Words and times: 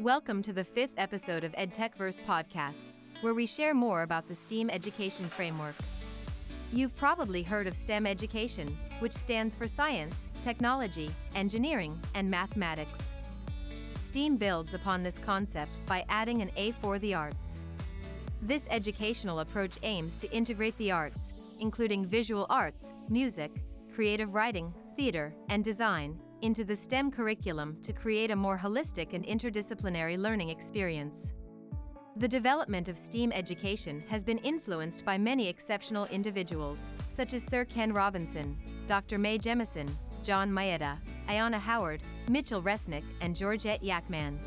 Welcome 0.00 0.40
to 0.44 0.54
the 0.54 0.64
fifth 0.64 0.94
episode 0.96 1.44
of 1.44 1.52
EdTechverse 1.52 2.24
podcast, 2.24 2.92
where 3.20 3.34
we 3.34 3.44
share 3.44 3.74
more 3.74 4.00
about 4.00 4.26
the 4.26 4.34
STEAM 4.34 4.70
education 4.70 5.26
framework. 5.26 5.74
You've 6.72 6.96
probably 6.96 7.42
heard 7.42 7.66
of 7.66 7.76
STEM 7.76 8.06
education, 8.06 8.78
which 9.00 9.12
stands 9.12 9.54
for 9.54 9.66
science, 9.66 10.26
technology, 10.40 11.10
engineering, 11.34 12.00
and 12.14 12.30
mathematics. 12.30 13.12
STEAM 13.98 14.38
builds 14.38 14.72
upon 14.72 15.02
this 15.02 15.18
concept 15.18 15.78
by 15.84 16.06
adding 16.08 16.40
an 16.40 16.50
A 16.56 16.70
for 16.80 16.98
the 16.98 17.12
arts. 17.12 17.56
This 18.40 18.68
educational 18.70 19.40
approach 19.40 19.78
aims 19.82 20.16
to 20.16 20.32
integrate 20.32 20.78
the 20.78 20.92
arts, 20.92 21.34
including 21.58 22.06
visual 22.06 22.46
arts, 22.48 22.94
music, 23.10 23.52
creative 23.94 24.32
writing, 24.32 24.72
theater, 24.96 25.34
and 25.50 25.62
design, 25.62 26.18
into 26.42 26.64
the 26.64 26.76
STEM 26.76 27.10
curriculum 27.10 27.76
to 27.82 27.92
create 27.92 28.30
a 28.30 28.36
more 28.36 28.58
holistic 28.58 29.12
and 29.12 29.26
interdisciplinary 29.26 30.18
learning 30.18 30.50
experience. 30.50 31.32
The 32.16 32.28
development 32.28 32.88
of 32.88 32.98
STEAM 32.98 33.32
education 33.32 34.02
has 34.08 34.24
been 34.24 34.38
influenced 34.38 35.04
by 35.04 35.16
many 35.16 35.48
exceptional 35.48 36.06
individuals, 36.06 36.88
such 37.10 37.34
as 37.34 37.42
Sir 37.42 37.64
Ken 37.64 37.92
Robinson, 37.92 38.56
Dr. 38.86 39.16
Mae 39.16 39.38
Jemison, 39.38 39.88
John 40.22 40.50
Maeda, 40.50 40.98
Ayanna 41.28 41.58
Howard, 41.58 42.02
Mitchell 42.28 42.62
Resnick, 42.62 43.04
and 43.20 43.36
Georgette 43.36 43.82
Yakman. 43.82 44.38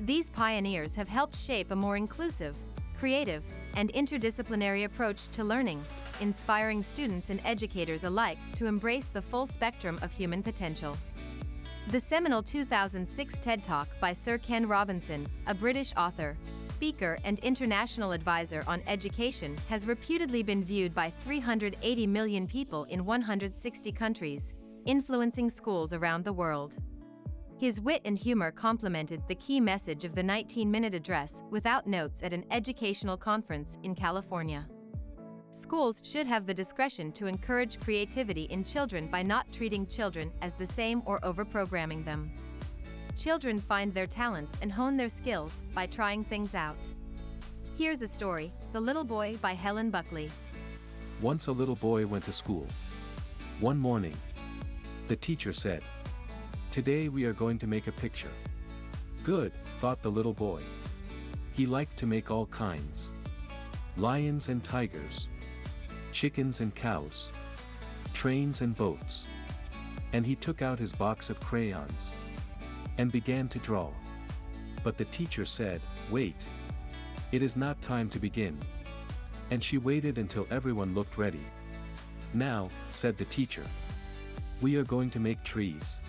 These 0.00 0.30
pioneers 0.30 0.94
have 0.94 1.08
helped 1.08 1.36
shape 1.36 1.70
a 1.70 1.76
more 1.76 1.96
inclusive, 1.96 2.56
creative, 2.98 3.42
and 3.74 3.92
interdisciplinary 3.92 4.84
approach 4.84 5.28
to 5.28 5.44
learning, 5.44 5.84
inspiring 6.20 6.82
students 6.82 7.30
and 7.30 7.40
educators 7.44 8.04
alike 8.04 8.38
to 8.54 8.66
embrace 8.66 9.06
the 9.06 9.22
full 9.22 9.46
spectrum 9.46 9.98
of 10.02 10.12
human 10.12 10.42
potential. 10.42 10.96
The 11.88 12.00
seminal 12.00 12.42
2006 12.42 13.38
TED 13.40 13.62
Talk 13.62 13.88
by 14.00 14.14
Sir 14.14 14.38
Ken 14.38 14.66
Robinson, 14.66 15.26
a 15.46 15.54
British 15.54 15.92
author, 15.98 16.36
speaker, 16.64 17.18
and 17.24 17.38
international 17.40 18.12
advisor 18.12 18.64
on 18.66 18.80
education, 18.86 19.54
has 19.68 19.86
reputedly 19.86 20.42
been 20.42 20.64
viewed 20.64 20.94
by 20.94 21.12
380 21.24 22.06
million 22.06 22.46
people 22.46 22.84
in 22.84 23.04
160 23.04 23.92
countries, 23.92 24.54
influencing 24.86 25.50
schools 25.50 25.92
around 25.92 26.24
the 26.24 26.32
world. 26.32 26.76
His 27.56 27.80
wit 27.80 28.02
and 28.04 28.18
humor 28.18 28.50
complemented 28.50 29.22
the 29.28 29.36
key 29.36 29.60
message 29.60 30.04
of 30.04 30.14
the 30.14 30.22
19 30.22 30.70
minute 30.70 30.92
address 30.92 31.42
without 31.50 31.86
notes 31.86 32.22
at 32.22 32.32
an 32.32 32.44
educational 32.50 33.16
conference 33.16 33.78
in 33.84 33.94
California. 33.94 34.66
Schools 35.52 36.00
should 36.02 36.26
have 36.26 36.46
the 36.46 36.54
discretion 36.54 37.12
to 37.12 37.28
encourage 37.28 37.78
creativity 37.78 38.44
in 38.44 38.64
children 38.64 39.06
by 39.06 39.22
not 39.22 39.52
treating 39.52 39.86
children 39.86 40.32
as 40.42 40.54
the 40.54 40.66
same 40.66 41.00
or 41.06 41.20
overprogramming 41.20 42.04
them. 42.04 42.32
Children 43.16 43.60
find 43.60 43.94
their 43.94 44.08
talents 44.08 44.58
and 44.60 44.72
hone 44.72 44.96
their 44.96 45.08
skills 45.08 45.62
by 45.72 45.86
trying 45.86 46.24
things 46.24 46.56
out. 46.56 46.88
Here's 47.78 48.02
a 48.02 48.08
story 48.08 48.52
The 48.72 48.80
Little 48.80 49.04
Boy 49.04 49.36
by 49.40 49.52
Helen 49.52 49.90
Buckley. 49.90 50.28
Once 51.20 51.46
a 51.46 51.52
little 51.52 51.76
boy 51.76 52.04
went 52.04 52.24
to 52.24 52.32
school. 52.32 52.66
One 53.60 53.78
morning, 53.78 54.16
the 55.06 55.14
teacher 55.14 55.52
said, 55.52 55.84
Today 56.74 57.08
we 57.08 57.24
are 57.24 57.32
going 57.32 57.56
to 57.60 57.68
make 57.68 57.86
a 57.86 57.92
picture. 57.92 58.32
Good, 59.22 59.52
thought 59.78 60.02
the 60.02 60.10
little 60.10 60.32
boy. 60.32 60.60
He 61.52 61.66
liked 61.66 61.96
to 61.98 62.04
make 62.04 62.32
all 62.32 62.46
kinds 62.46 63.12
lions 63.96 64.48
and 64.48 64.64
tigers, 64.64 65.28
chickens 66.10 66.60
and 66.60 66.74
cows, 66.74 67.30
trains 68.12 68.60
and 68.60 68.76
boats. 68.76 69.28
And 70.12 70.26
he 70.26 70.34
took 70.34 70.62
out 70.62 70.80
his 70.80 70.92
box 70.92 71.30
of 71.30 71.38
crayons 71.38 72.12
and 72.98 73.12
began 73.12 73.46
to 73.50 73.60
draw. 73.60 73.90
But 74.82 74.98
the 74.98 75.04
teacher 75.04 75.44
said, 75.44 75.80
Wait. 76.10 76.44
It 77.30 77.40
is 77.40 77.56
not 77.56 77.80
time 77.80 78.08
to 78.10 78.18
begin. 78.18 78.58
And 79.52 79.62
she 79.62 79.78
waited 79.78 80.18
until 80.18 80.48
everyone 80.50 80.92
looked 80.92 81.18
ready. 81.18 81.46
Now, 82.32 82.68
said 82.90 83.16
the 83.16 83.26
teacher. 83.26 83.62
We 84.60 84.74
are 84.74 84.82
going 84.82 85.10
to 85.10 85.20
make 85.20 85.44
trees. 85.44 86.00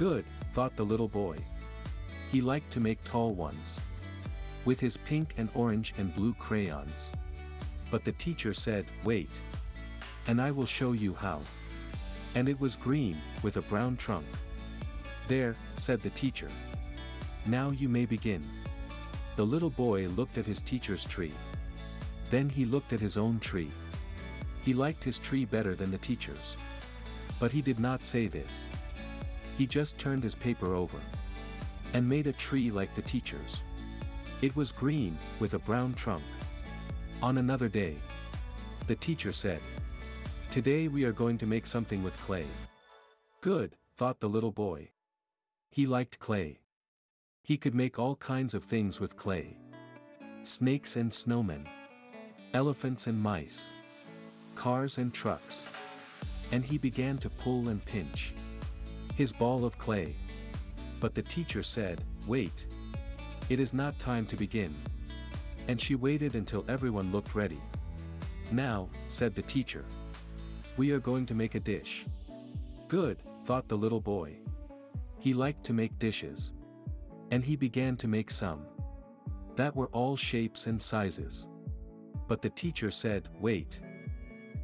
Good, 0.00 0.24
thought 0.54 0.76
the 0.76 0.82
little 0.82 1.08
boy. 1.08 1.36
He 2.32 2.40
liked 2.40 2.70
to 2.72 2.80
make 2.80 3.04
tall 3.04 3.34
ones. 3.34 3.78
With 4.64 4.80
his 4.80 4.96
pink 4.96 5.34
and 5.36 5.50
orange 5.52 5.92
and 5.98 6.14
blue 6.14 6.32
crayons. 6.32 7.12
But 7.90 8.06
the 8.06 8.12
teacher 8.12 8.54
said, 8.54 8.86
Wait. 9.04 9.28
And 10.26 10.40
I 10.40 10.52
will 10.52 10.64
show 10.64 10.92
you 10.92 11.12
how. 11.12 11.42
And 12.34 12.48
it 12.48 12.58
was 12.58 12.76
green, 12.76 13.20
with 13.42 13.58
a 13.58 13.60
brown 13.60 13.98
trunk. 13.98 14.24
There, 15.28 15.54
said 15.74 16.00
the 16.00 16.08
teacher. 16.08 16.48
Now 17.44 17.68
you 17.68 17.90
may 17.90 18.06
begin. 18.06 18.42
The 19.36 19.44
little 19.44 19.68
boy 19.68 20.08
looked 20.08 20.38
at 20.38 20.46
his 20.46 20.62
teacher's 20.62 21.04
tree. 21.04 21.34
Then 22.30 22.48
he 22.48 22.64
looked 22.64 22.94
at 22.94 23.00
his 23.00 23.18
own 23.18 23.38
tree. 23.38 23.70
He 24.62 24.72
liked 24.72 25.04
his 25.04 25.18
tree 25.18 25.44
better 25.44 25.74
than 25.74 25.90
the 25.90 25.98
teacher's. 25.98 26.56
But 27.38 27.52
he 27.52 27.60
did 27.60 27.78
not 27.78 28.02
say 28.02 28.28
this. 28.28 28.66
He 29.60 29.66
just 29.66 29.98
turned 29.98 30.22
his 30.22 30.34
paper 30.34 30.74
over. 30.74 30.96
And 31.92 32.08
made 32.08 32.26
a 32.26 32.32
tree 32.32 32.70
like 32.70 32.94
the 32.94 33.02
teacher's. 33.02 33.60
It 34.40 34.56
was 34.56 34.72
green, 34.72 35.18
with 35.38 35.52
a 35.52 35.58
brown 35.58 35.92
trunk. 35.92 36.22
On 37.20 37.36
another 37.36 37.68
day, 37.68 37.98
the 38.86 38.96
teacher 38.96 39.32
said, 39.32 39.60
Today 40.50 40.88
we 40.88 41.04
are 41.04 41.12
going 41.12 41.36
to 41.36 41.44
make 41.44 41.66
something 41.66 42.02
with 42.02 42.16
clay. 42.22 42.46
Good, 43.42 43.76
thought 43.98 44.20
the 44.20 44.30
little 44.30 44.50
boy. 44.50 44.92
He 45.70 45.84
liked 45.84 46.18
clay. 46.18 46.60
He 47.42 47.58
could 47.58 47.74
make 47.74 47.98
all 47.98 48.16
kinds 48.16 48.54
of 48.54 48.64
things 48.64 48.98
with 48.98 49.14
clay. 49.14 49.58
Snakes 50.42 50.96
and 50.96 51.10
snowmen. 51.10 51.66
Elephants 52.54 53.08
and 53.08 53.20
mice. 53.20 53.74
Cars 54.54 54.96
and 54.96 55.12
trucks. 55.12 55.66
And 56.50 56.64
he 56.64 56.78
began 56.78 57.18
to 57.18 57.28
pull 57.28 57.68
and 57.68 57.84
pinch. 57.84 58.32
His 59.14 59.32
ball 59.32 59.64
of 59.64 59.78
clay. 59.78 60.14
But 61.00 61.14
the 61.14 61.22
teacher 61.22 61.62
said, 61.62 62.04
Wait. 62.26 62.66
It 63.48 63.58
is 63.58 63.74
not 63.74 63.98
time 63.98 64.26
to 64.26 64.36
begin. 64.36 64.74
And 65.66 65.80
she 65.80 65.94
waited 65.94 66.34
until 66.36 66.64
everyone 66.68 67.10
looked 67.10 67.34
ready. 67.34 67.60
Now, 68.52 68.88
said 69.08 69.34
the 69.34 69.42
teacher. 69.42 69.84
We 70.76 70.92
are 70.92 71.00
going 71.00 71.26
to 71.26 71.34
make 71.34 71.54
a 71.54 71.60
dish. 71.60 72.06
Good, 72.88 73.22
thought 73.44 73.68
the 73.68 73.76
little 73.76 74.00
boy. 74.00 74.36
He 75.18 75.34
liked 75.34 75.64
to 75.64 75.72
make 75.72 75.98
dishes. 75.98 76.52
And 77.30 77.44
he 77.44 77.56
began 77.56 77.96
to 77.96 78.08
make 78.08 78.30
some. 78.30 78.66
That 79.56 79.74
were 79.74 79.88
all 79.88 80.16
shapes 80.16 80.66
and 80.66 80.80
sizes. 80.80 81.48
But 82.28 82.42
the 82.42 82.50
teacher 82.50 82.90
said, 82.90 83.28
Wait. 83.40 83.80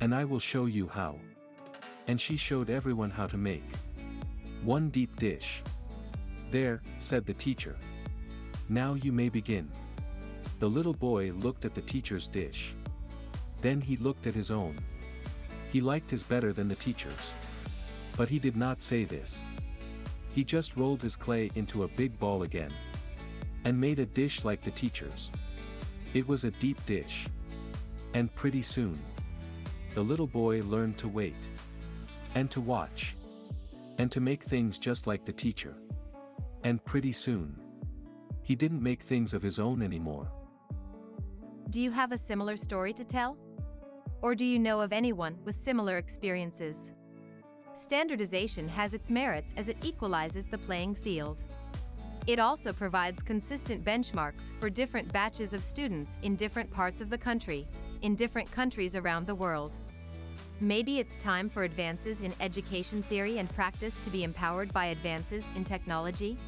And 0.01 0.15
I 0.15 0.25
will 0.25 0.39
show 0.39 0.67
you 0.67 0.89
how. 0.89 1.19
And 2.07 2.21
she 2.21 2.37
showed 2.37 2.71
everyone 2.71 3.11
how 3.11 3.27
to 3.27 3.37
make 3.37 3.65
one 4.67 4.89
deep 4.89 5.15
dish. 5.17 5.63
There, 6.51 6.83
said 6.99 7.25
the 7.25 7.33
teacher. 7.33 7.77
Now 8.69 8.95
you 8.95 9.13
may 9.13 9.29
begin. 9.29 9.71
The 10.59 10.69
little 10.69 10.93
boy 10.93 11.31
looked 11.31 11.65
at 11.65 11.73
the 11.73 11.83
teacher's 11.83 12.27
dish. 12.27 12.75
Then 13.63 13.81
he 13.81 13.97
looked 13.99 14.27
at 14.27 14.35
his 14.35 14.51
own. 14.51 14.77
He 15.71 15.81
liked 15.81 16.11
his 16.11 16.25
better 16.25 16.53
than 16.53 16.67
the 16.67 16.75
teacher's. 16.75 17.33
But 18.17 18.29
he 18.29 18.41
did 18.41 18.57
not 18.57 18.83
say 18.83 19.05
this. 19.05 19.45
He 20.35 20.43
just 20.43 20.77
rolled 20.77 21.01
his 21.01 21.15
clay 21.15 21.49
into 21.55 21.85
a 21.85 21.89
big 21.89 22.19
ball 22.19 22.43
again. 22.43 22.73
And 23.65 23.81
made 23.81 24.01
a 24.01 24.07
dish 24.07 24.45
like 24.45 24.63
the 24.63 24.73
teacher's. 24.73 25.31
It 26.13 26.27
was 26.27 26.43
a 26.43 26.51
deep 26.51 26.85
dish. 26.87 27.29
And 28.15 28.35
pretty 28.35 28.63
soon. 28.63 28.99
The 29.95 30.03
little 30.03 30.27
boy 30.27 30.63
learned 30.63 30.99
to 30.99 31.09
wait. 31.09 31.37
And 32.35 32.51
to 32.51 32.61
watch. 32.61 33.16
And 33.99 34.13
to 34.13 34.21
make 34.21 34.45
things 34.45 34.79
just 34.79 35.07
like 35.07 35.25
the 35.25 35.33
teacher. 35.33 35.77
And 36.65 36.85
pretty 36.85 37.13
soon. 37.13 37.59
He 38.43 38.55
didn't 38.55 38.83
make 38.83 39.03
things 39.03 39.35
of 39.35 39.43
his 39.43 39.59
own 39.59 39.83
anymore. 39.83 40.31
Do 41.71 41.81
you 41.81 41.91
have 41.91 42.13
a 42.13 42.19
similar 42.19 42.57
story 42.57 42.93
to 42.93 43.05
tell? 43.05 43.37
Or 44.23 44.35
do 44.35 44.45
you 44.45 44.59
know 44.59 44.81
of 44.81 44.93
anyone 44.93 45.37
with 45.45 45.57
similar 45.57 45.99
experiences? 45.99 46.93
Standardization 47.75 48.69
has 48.69 48.95
its 48.95 49.11
merits 49.11 49.53
as 49.57 49.69
it 49.69 49.85
equalizes 49.85 50.47
the 50.47 50.59
playing 50.59 50.95
field. 50.95 51.43
It 52.27 52.39
also 52.39 52.73
provides 52.73 53.23
consistent 53.23 53.85
benchmarks 53.85 54.51
for 54.59 54.69
different 54.69 55.13
batches 55.13 55.53
of 55.53 55.63
students 55.63 56.19
in 56.23 56.37
different 56.37 56.71
parts 56.71 57.01
of 57.01 57.11
the 57.11 57.19
country, 57.19 57.69
in 58.03 58.15
different 58.15 58.51
countries 58.51 58.97
around 58.97 59.27
the 59.27 59.35
world. 59.35 59.77
Maybe 60.61 60.99
it's 60.99 61.19
time 61.19 61.51
for 61.51 61.65
advances 61.65 62.23
in 62.23 62.33
education 62.41 63.03
theory 63.03 63.37
and 63.37 63.55
practice 63.55 64.03
to 64.05 64.09
be 64.09 64.25
empowered 64.25 64.73
by 64.73 64.87
advances 64.87 65.45
in 65.55 65.65
technology? 65.65 66.39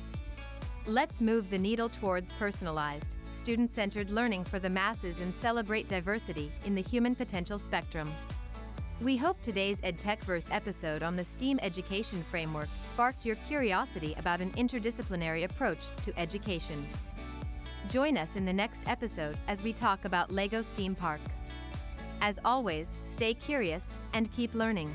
Let's 0.86 1.20
move 1.20 1.50
the 1.50 1.58
needle 1.58 1.90
towards 1.90 2.32
personalized, 2.32 3.16
student-centered 3.34 4.08
learning 4.08 4.44
for 4.44 4.58
the 4.58 4.70
masses 4.70 5.20
and 5.20 5.34
celebrate 5.34 5.88
diversity 5.88 6.50
in 6.64 6.74
the 6.74 6.80
human 6.80 7.14
potential 7.14 7.58
spectrum. 7.58 8.10
We 9.02 9.18
hope 9.18 9.42
today's 9.42 9.82
EdTechverse 9.82 10.48
episode 10.50 11.02
on 11.02 11.14
the 11.14 11.22
STEAM 11.22 11.58
education 11.60 12.24
framework 12.30 12.70
sparked 12.84 13.26
your 13.26 13.36
curiosity 13.46 14.14
about 14.18 14.40
an 14.40 14.52
interdisciplinary 14.52 15.44
approach 15.44 15.90
to 16.04 16.18
education. 16.18 16.88
Join 17.90 18.16
us 18.16 18.36
in 18.36 18.46
the 18.46 18.52
next 18.54 18.88
episode 18.88 19.36
as 19.48 19.62
we 19.62 19.74
talk 19.74 20.06
about 20.06 20.32
LEGO 20.32 20.62
STEAM 20.62 20.94
Park. 20.94 21.20
As 22.20 22.38
always, 22.44 22.96
stay 23.04 23.32
curious 23.34 23.96
and 24.12 24.30
keep 24.32 24.54
learning. 24.54 24.94